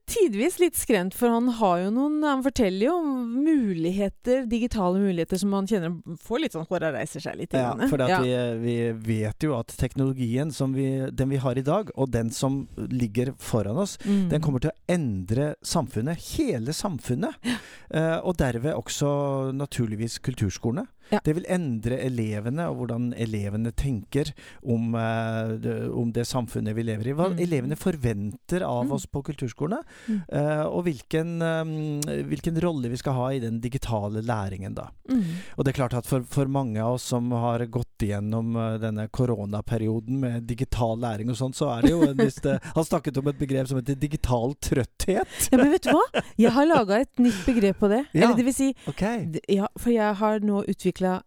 [0.08, 5.38] tidvis litt skremt, for han har jo noen Han forteller jo om muligheter, digitale muligheter,
[5.40, 7.52] som man kjenner får litt sånn håra reiser seg litt.
[7.56, 8.20] Ja, for Ja.
[8.22, 8.76] vi, vi
[9.22, 13.34] vet jo at teknologien som vi, den vi har i dag, og den som ligger
[13.38, 14.28] foran oss, Mm.
[14.30, 16.18] den kommer til å endre samfunnet.
[16.36, 17.34] Hele samfunnet.
[17.44, 18.20] Ja.
[18.24, 20.86] og derved også naturligvis kulturskolene.
[21.10, 21.18] Ja.
[21.22, 24.32] Det vil endre elevene, og hvordan elevene tenker
[24.64, 27.12] om, eh, om det samfunnet vi lever i.
[27.12, 27.38] Hva Mm.
[27.38, 28.21] elevene forventer
[28.62, 28.92] av Mm.
[28.92, 29.82] oss på kulturskolene.
[30.08, 30.20] Mm.
[30.32, 34.88] Uh, og hvilken, um, hvilken rolle vi skal ha i den digitale læringen, da.
[35.08, 35.22] Mm.
[35.56, 38.78] Og det er klart at for, for mange av oss som har gått igjennom eh,
[38.82, 42.40] denne koronaperioden med digital læring og sånn, så er det jo en viss
[42.76, 45.48] Han snakket om et begrep som heter digital trøtthet.
[45.50, 46.22] Ja, men vet du hva?
[46.40, 48.04] Jeg har laga et nytt begrep på det.
[48.12, 48.26] Ja.
[48.26, 49.02] Eller det vil si Ok.
[49.50, 51.22] Ja, for jeg har nå utvikla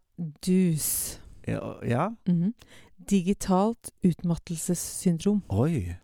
[0.46, 1.20] DUS.
[1.48, 1.76] Ja.
[1.86, 2.10] ja.
[2.28, 2.54] Mhm.
[3.10, 5.42] Digitalt utmattelsessyndrom.
[5.50, 5.96] Oi.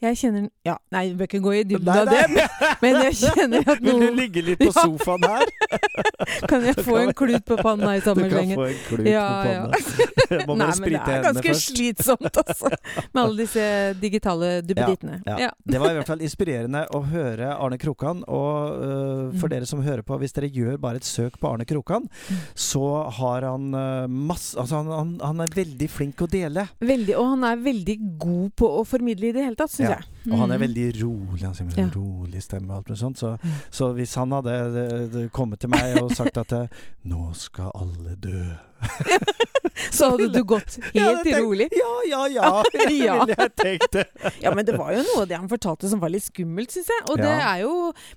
[0.00, 2.46] Jeg kjenner Ja, nei, vi bør ikke gå i dybden av det, men,
[2.82, 4.84] men jeg kjenner at noen Vil du ligge litt på Ja.
[4.86, 5.50] sofaen her?
[6.50, 8.56] Kan jeg få en klut på panna i Du kan sommerslengen?
[8.56, 9.66] få en klut Ja, på ja.
[9.66, 10.46] panna.
[10.48, 11.68] Må Nei, bare men det er ganske først.
[11.76, 12.70] slitsomt, altså.
[13.14, 13.66] Med alle disse
[14.02, 15.20] digitale duppedittene.
[15.26, 15.36] Ja.
[15.46, 15.50] Ja.
[15.68, 18.24] Det var i hvert fall inspirerende å høre Arne Krokan.
[18.26, 19.52] Og uh, for Mm.
[19.52, 22.40] dere som hører på, hvis dere gjør bare et søk på Arne Krokan, Mm.
[22.58, 22.82] så
[23.20, 26.68] har han uh, masse Altså, han, han, han er veldig flink å dele.
[26.80, 29.96] Veldig, og han er veldig god på å formidle i det hele tatt, syns Ja,
[29.96, 30.32] jeg.
[30.32, 30.64] Og han er Mm.
[30.66, 31.42] veldig rolig.
[31.42, 31.88] Han sier med Ja.
[31.94, 33.18] rolig stemme og alt mulig sånt.
[33.18, 33.50] Så, Mm.
[33.70, 36.66] så hvis han hadde øh, øh, kommet til meg og sagt at øh,
[37.04, 38.44] nå skal alle dø
[39.92, 41.68] Så hadde du gått helt tenkt, rolig.
[41.76, 42.50] Ja, ja, ja!
[42.86, 43.16] Ja.
[43.26, 44.04] ville jeg tenkt det.
[44.42, 46.88] Ja, men det var jo noe av det han fortalte som var litt skummelt, syns
[46.92, 47.04] jeg.
[47.12, 47.72] Og det er jo,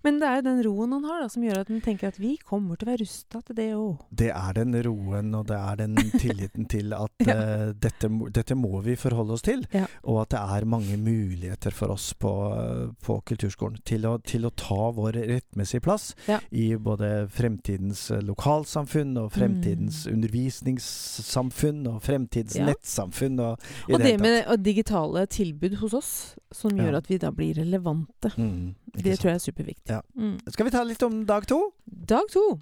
[0.05, 2.19] men det er jo den roen han har da, som gjør at han tenker at
[2.21, 4.03] vi kommer til å være rusta til det òg.
[4.21, 7.35] Det er den roen og det er den tilliten til at Ja.
[7.35, 9.65] uh, dette, dette må vi forholde oss til.
[9.75, 9.85] Ja.
[10.07, 12.31] Og at det er mange muligheter for oss på,
[13.05, 16.39] på kulturskolen til å, til å ta vår rettmessige plass Ja.
[16.51, 22.65] i både fremtidens eh, lokalsamfunn og fremtidens undervisningssamfunn og fremtidens Mm.
[22.65, 22.65] Ja.
[23.39, 23.59] Og,
[23.93, 26.83] Og det det med og digitale tilbud hos oss, som Ja.
[26.83, 28.31] gjør at vi da blir relevante.
[28.37, 29.19] Mm, Det sant.
[29.21, 29.89] tror jeg er superviktig.
[29.89, 30.01] Ja.
[30.15, 30.39] Mm.
[30.49, 31.73] Skal vi ta litt om dag to?
[32.09, 32.59] Dag to.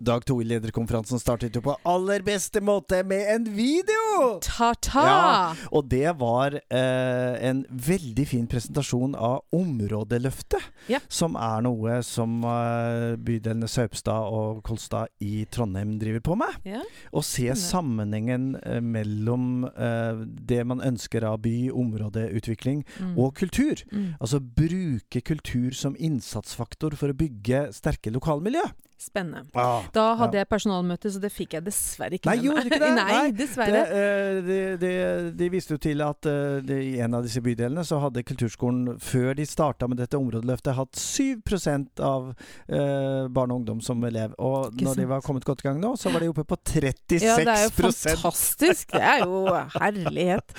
[0.00, 4.38] Dag to i lederkonferansen startet jo på aller beste måte med en video!
[4.40, 5.02] Ta-ta!
[5.04, 5.34] Ja.
[5.76, 10.64] Og det var eh, en veldig fin presentasjon av Områdeløftet.
[10.88, 11.02] Ja.
[11.12, 16.56] Som er noe som eh, bydelene Saupstad og Kolstad i Trondheim driver på med.
[16.64, 16.80] Ja.
[17.12, 23.14] Å se sammenhengen eh, mellom eh, det man ønsker av by, områdeutvikling Mm.
[23.20, 23.80] og kultur.
[23.92, 24.14] Mm.
[24.20, 28.62] Altså bruke kultur som innsatsfaktor for å bygge sterke lokalmiljø.
[29.00, 29.46] Spennende.
[29.56, 32.62] Ah, Da hadde jeg personalmøte, så det fikk jeg dessverre ikke Nei, med meg.
[32.62, 32.92] du ikke det?
[33.00, 33.82] Nei, dessverre.
[33.90, 34.92] Det, eh, de,
[35.40, 36.30] de, viste jo til at
[36.66, 40.74] de, i en av disse bydelene så hadde kulturskolen, før de starta med dette områdeløftet,
[40.78, 42.32] hatt 7% av
[42.68, 44.34] eh, barn og ungdom som elev.
[44.38, 46.58] Og Ikke når de var kommet godt i gang nå, så var de oppe på
[46.60, 48.92] 36% ja, det er jo fantastisk.
[48.94, 49.44] Det er jo
[49.80, 50.56] herlighet.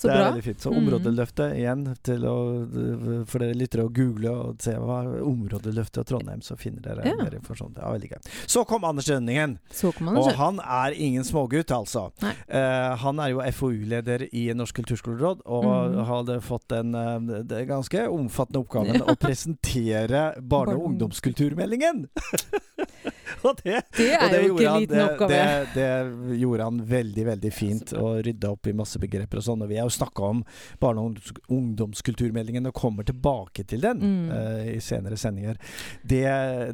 [0.00, 0.28] Så det er bra.
[0.30, 0.60] veldig fint.
[0.64, 0.78] Så Mm.
[0.80, 6.40] områdeløftet igjen, til å, for dere lyttere å google og se hva områdeløftet og Trondheim,
[6.40, 7.16] så finner dere Ja.
[7.20, 7.74] mer informasjon.
[7.74, 8.22] Det er veldig gøy.
[8.46, 9.58] Så kom Anders Rønningen.
[9.70, 12.10] Så Og han er ingen smågutt, altså.
[12.48, 16.04] Eh, han er jo FoU-leder i Norsk kulturskoleråd, og mm.
[16.06, 19.04] hadde fått den eh, ganske omfattende oppgaven Ja.
[19.12, 22.08] å presentere Barne- og ungdomskulturmeldingen!
[23.46, 25.30] og det, Det og er jo ikke han- liten det, oppgave.
[25.30, 29.64] Det, det gjorde han veldig, veldig fint, og rydda opp i masse begreper og sånn.
[29.64, 30.42] Og vi har jo snakka om
[30.80, 34.30] barne- og ungdomskulturmeldingen, og kommer tilbake til den Mm.
[34.30, 35.56] uh, i senere sendinger.
[36.02, 36.24] Det,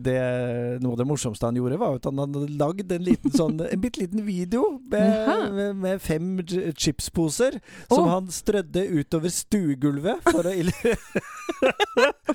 [0.05, 0.16] det,
[0.83, 3.81] noe av det morsomste han gjorde, var at han hadde lagd en liten sånn En
[3.83, 6.38] bitte liten video med, med, med fem
[6.77, 8.11] chipsposer som oh.
[8.12, 10.55] han strødde utover stuegulvet for å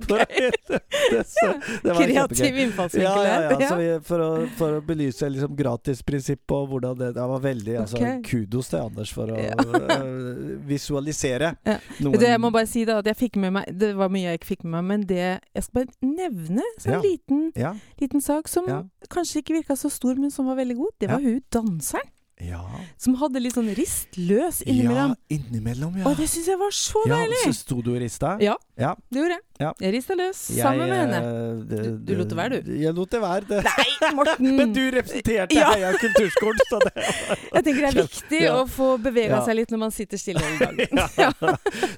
[0.02, 1.48] for å, det, så,
[1.84, 3.98] det var Kreativ innfallsvinkel innfallsvinkel Ja, ja, ja.
[4.12, 8.20] For, å, for å belyse liksom gratisprinsippet og hvordan det Det var veldig altså, okay.
[8.28, 9.56] Kudos til Anders for å Ja.
[9.56, 11.78] øh, visualisere Ja.
[12.04, 14.42] noen jeg må bare si da at jeg fikk med meg Det var mye jeg
[14.42, 15.22] ikke fikk med meg, men det
[15.56, 17.02] Jeg skal bare nevne så en Ja.
[17.06, 18.82] liten, ja, liten sak som Ja.
[19.10, 20.92] kanskje ikke virka så stor, men som var veldig god.
[21.00, 22.10] Det var hun danseren.
[22.42, 22.62] Ja.
[23.02, 25.14] Som hadde litt sånn rist løs innimellom.
[25.16, 26.06] Ja, innimellom, ja.
[26.10, 27.42] Og det syns jeg var så ja, deilig!
[27.46, 28.36] Så sto du og rista?
[28.42, 28.56] Ja.
[28.82, 28.96] Ja.
[29.14, 29.46] Det gjorde jeg.
[29.62, 29.70] Ja.
[29.78, 31.18] Jeg rista løs sammen med henne.
[31.22, 32.72] eh, det- Du- du lot det være, du.
[32.82, 33.46] Jeg lot det være.
[33.48, 33.60] Det.
[33.64, 34.56] Nei, Morten!
[34.58, 35.68] Men du representerte Ja.
[35.76, 36.94] Heia kulturskolen, så det
[37.54, 40.72] Jeg tenker det er viktig å få bevega seg litt når man sitter stille hele
[40.72, 41.02] dagen.
[41.22, 41.30] ja.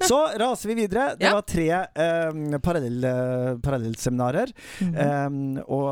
[0.04, 1.06] Så raser vi videre.
[1.16, 4.52] Det var tre eh, parallell, eh, parallellseminarer.
[4.80, 4.92] Mhm.
[4.94, 5.88] Um, og,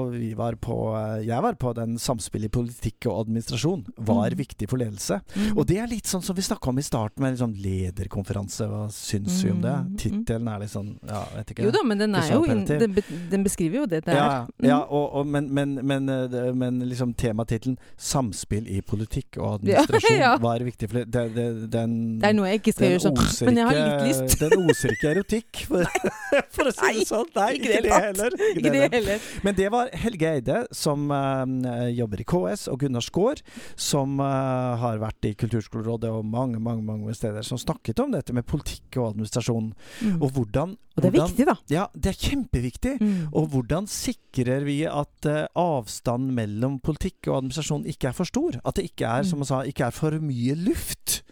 [0.00, 4.30] og vi var på eh, Jeg var på den samspillet i politikk og administrasjon var
[4.30, 4.38] mm.
[4.38, 5.20] viktig for ledelse.
[5.34, 5.56] Mm.
[5.56, 8.68] Og det er litt sånn som vi snakka om i starten, med sånn lederkonferanse.
[8.70, 9.76] Hva syns vi om det?
[9.80, 9.96] Mhm.
[10.00, 11.66] Tittelen er litt sånn Ja, vet ikke.
[11.66, 14.20] Jo da, men den, er jo in, den, be, den beskriver jo det det er.
[14.20, 19.48] Ja, ja og, og, men, men, men, eh, men liksom tematittelen 'Samspill i politikk og
[19.60, 20.34] administrasjon' ja.
[20.42, 20.90] var viktig.
[20.90, 23.80] For det, det, den, Det er noe jeg ikke skal gjøre sånn, men jeg har
[23.80, 24.38] litt lyst.
[24.40, 26.00] Den oser ikke erotikk, for,
[26.54, 27.28] for å si det sånn.
[27.36, 28.36] Nei, ikke ikke, det heller.
[28.50, 29.28] Ikke det heller.
[29.46, 33.42] Men det var Helge Eide, som uh, jobber i KS, og Gunnar Skaar,
[33.76, 38.34] som uh, har vært i Kulturskolerådet og mange mange, mange steder, som snakket om dette
[38.36, 39.72] med politikk og administrasjon.
[40.02, 40.18] Mm.
[40.22, 41.54] Og hvordan Og det er hvordan- viktig, da.
[41.70, 42.94] Ja, det er kjempeviktig.
[43.00, 43.28] Mm.
[43.32, 48.60] Og hvordan sikrer vi at uh, avstanden mellom politikk og administrasjon ikke er for stor?
[48.64, 51.22] At det ikke er, som man sa, ikke er for mye luft?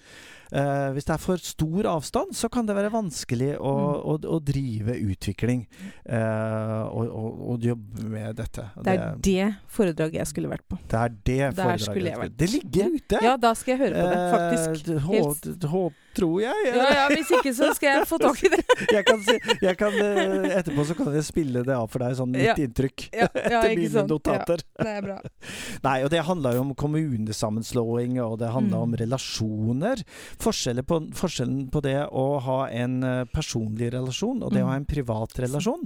[0.53, 3.99] Eh, hvis det er for stor avstand, så kan det være vanskelig å, Mm.
[4.01, 5.67] å, å drive utvikling
[6.09, 8.65] uh, og, og, og jobbe med dette.
[8.83, 10.79] Det er det foredraget jeg skulle vært på.
[10.89, 12.37] det, er det foredraget.
[12.39, 13.21] Det ligger ute!
[13.25, 14.89] Ja, da skal jeg høre på det, faktisk.
[14.95, 15.83] Eh, Helt- hå,
[16.19, 16.67] tror jeg.
[16.69, 18.61] Ja, ja, Hvis ikke, så skal jeg få tak i det.
[18.97, 19.23] jeg kan,
[19.63, 22.55] jeg kan eh, Etterpå så kan jeg spille det av for deg, sånn mitt Ja.
[22.59, 23.09] inntrykk.
[23.15, 24.63] Ja, Etter mine notater.
[24.79, 25.19] Ja, det er bra.
[25.89, 28.83] Nei, og det handla jo om kommunesammenslåing, og det handla Mm.
[28.83, 30.03] om relasjoner.
[30.41, 34.71] Forskjellen på, forskjellen på det å ha en eh, personlig relasjon og det å Mm.
[34.71, 35.85] ha en privat relasjon.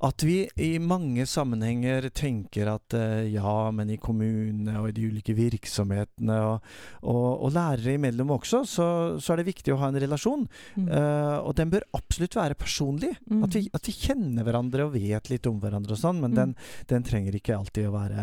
[0.00, 5.06] At vi i mange sammenhenger tenker at eh, ja, men i kommunene og i de
[5.10, 6.62] ulike virksomhetene og,
[7.02, 8.86] og, og lærere imellom også, så,
[9.20, 10.46] så er det viktig å ha en relasjon.
[10.76, 10.88] Mm.
[10.88, 13.10] Uh, og den bør absolutt være personlig.
[13.30, 13.42] Mm.
[13.44, 16.36] At, vi, at vi kjenner hverandre og vet litt om hverandre og sånn, men Mm.
[16.36, 16.54] den,
[16.88, 18.22] den trenger ikke alltid å være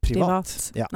[0.00, 0.46] privat.
[0.46, 0.72] privat.
[0.78, 0.86] Ja.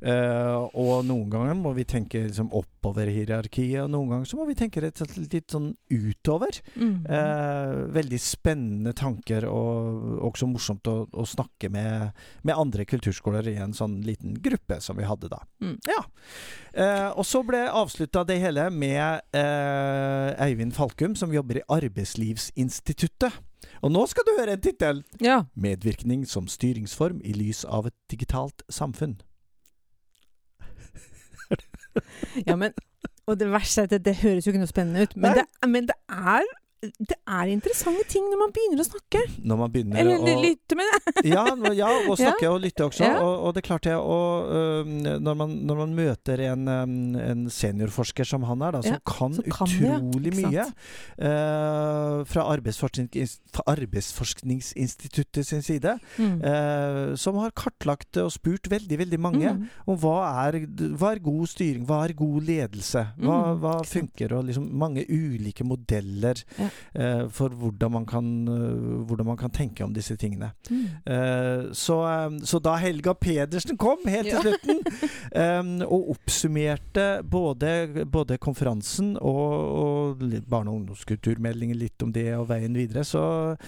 [0.00, 4.38] Eh, og noen ganger må vi tenke liksom, oppover i hierarkiet, og noen ganger så
[4.38, 6.60] må vi tenke slett litt sånn utover.
[6.78, 12.12] Eh, veldig spennende tanker, og også morsomt å, å snakke med,
[12.46, 15.42] med andre kulturskoler i en sånn liten gruppe som vi hadde da.
[15.62, 15.76] Mm.
[15.90, 16.00] Ja.
[16.72, 19.01] Eh, og så ble avslutta det hele med
[19.34, 23.40] eh, Eivind Falkum, som jobber i Arbeidslivsinstituttet.
[23.82, 25.02] Og nå skal du høre en tittel!
[25.22, 25.42] Ja.
[25.54, 29.20] 'Medvirkning som styringsform i lys av et digitalt samfunn'.
[32.48, 32.72] ja, men
[33.26, 35.44] Og det verste er at det, det høres jo ikke noe spennende ut, men, det,
[35.68, 36.42] men det er
[36.82, 39.20] det er interessante ting når man begynner å snakke.
[39.46, 41.22] Når man begynner Eller å lytte med det.
[41.34, 41.44] ja,
[41.78, 43.04] ja, og snakke og lytte også.
[43.06, 43.20] Ja.
[43.22, 46.66] Og, og det klarte jeg og, øhm, når, man, når man møter en,
[47.22, 50.64] en seniorforsker som han er, da, som Ja, kan utrolig mye
[51.22, 52.46] øh, fra
[53.76, 56.40] Arbeidsforskningsinstituttet sin side, Mm.
[56.44, 59.68] uh, som har kartlagt og spurt veldig, veldig mange Mm.
[59.86, 60.16] om hva
[60.48, 60.58] er,
[60.98, 65.04] hva er god styring, hva er god ledelse, hva, Mm, hva funker, og liksom mange
[65.08, 66.68] ulike modeller Ja.
[66.94, 70.52] Eh, for hvordan man, kan, eh, hvordan man kan tenke om disse tingene.
[70.70, 70.84] Mm.
[71.06, 74.82] Eh, så, eh, så da Helga Pedersen kom helt til slutten
[75.44, 79.52] eh, og oppsummerte både, både konferansen og,
[79.84, 83.24] og barne- og ungdomskulturmeldingen, litt om det og veien videre, så,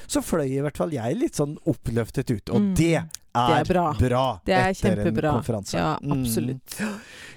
[0.06, 2.50] så fløy i hvert fall jeg litt sånn oppløftet ut.
[2.50, 2.74] Og Mm.
[2.78, 3.02] det
[3.34, 4.24] er, Det er bra.
[4.46, 5.28] Det er etter kjempebra.
[5.32, 5.74] en konferanse.
[5.78, 6.12] Ja, Mm.
[6.22, 6.80] absolutt.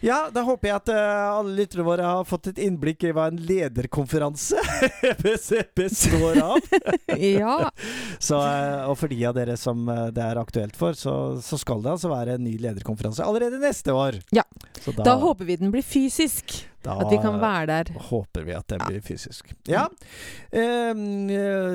[0.05, 3.27] Ja, da håper jeg at uh, alle lytterne våre har fått et innblikk i hva
[3.31, 4.60] en lederkonferanse
[5.23, 6.60] bes- består av.
[7.17, 7.69] Ja.
[8.19, 11.57] Så, uh, og for de av dere som eh, det er aktuelt for, så, så
[11.57, 14.19] skal det altså være en ny lederkonferanse allerede neste år.
[14.36, 14.43] Ja.
[14.83, 16.60] Så da, Da håper vi den blir fysisk.
[16.85, 17.89] Da At vi kan være der.
[18.09, 19.49] håper vi at den blir fysisk.
[19.67, 19.87] Ja.
[20.51, 20.93] Eh,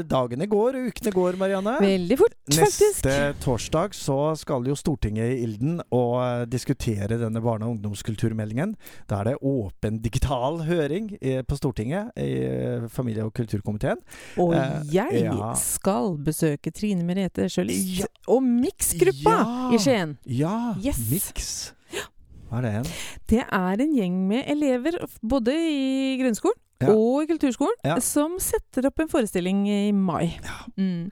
[0.08, 1.74] dagene går, ukene går, Marianne.
[1.82, 3.04] Veldig fort, faktisk.
[3.04, 8.76] Neste torsdag så skal jo Stortinget i ilden og eh, diskutere denne barne- og ungdomskulturmeldingen.
[9.10, 14.00] Da er det åpen digital høring eh, på Stortinget i eh, familie- og kulturkomiteen.
[14.42, 14.54] Og
[14.92, 15.52] jeg ja.
[15.58, 18.08] skal besøke Trine Merete Sjølis Ja.
[18.28, 19.70] og Mix-gruppa Ja.
[19.76, 20.16] i Skien.
[20.26, 20.98] Ja, Yes.
[21.10, 21.72] Mix.
[22.52, 22.88] Hva er det igjen?
[23.32, 26.90] Det er en gjeng med elever, både i grunnskolen Ja.
[26.92, 27.94] og i kulturskolen, Ja.
[28.02, 30.34] som setter opp en forestilling i mai.
[30.42, 30.58] Ja.
[30.76, 31.08] Mm.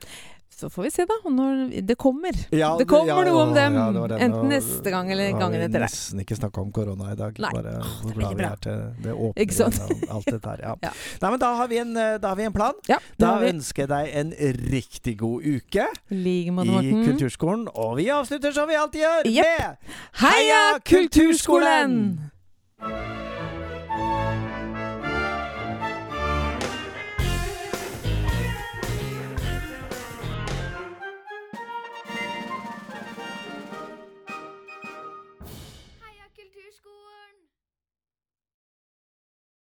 [0.61, 2.35] Så får vi se, da, når det kommer.
[2.53, 3.73] Ja, det kommer ja, noe om dem.
[3.79, 4.17] ja, det det.
[4.27, 7.17] enten neste gang eller gangen etter etter vi har nesten ikke snakka om korona i
[7.17, 7.39] dag.
[7.41, 7.49] Nei.
[7.55, 9.79] Bare hvor det glad vi er til det åpne Ikke sant?
[9.79, 10.61] igjen og alt dette her.
[10.81, 10.91] Ja.
[11.23, 12.77] Nei, men da har, vi en, eh, har vi en plan.
[12.91, 14.35] Ja, det Da ønsker jeg deg en
[14.69, 17.65] riktig god uke I like måte, i Kulturskolen.
[17.73, 19.49] Og vi avslutter som vi alltid gjør, yep.
[19.57, 21.97] med Heia Kulturskolen!